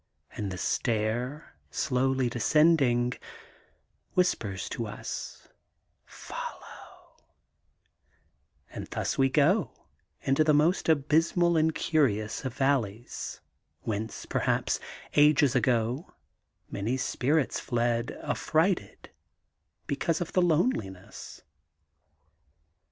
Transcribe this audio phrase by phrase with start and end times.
[0.31, 3.13] And the stair, slowly descending,
[4.15, 5.47] whispers to us:
[6.07, 7.21] Follow/'
[8.71, 9.85] And thus we go,
[10.23, 13.41] into the most abysmal and curious of valleys,
[13.83, 14.79] whence, per haps,
[15.13, 16.11] ages ag€^
[16.71, 19.11] many spirits fled affrighted
[19.85, 21.43] because of the loneliness.